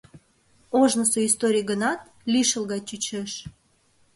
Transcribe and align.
Ожнысо 0.79 1.19
историй 1.27 1.65
гынат, 1.71 1.99
лишыл 2.31 2.63
гай 2.71 2.81
чучеш. 2.87 3.31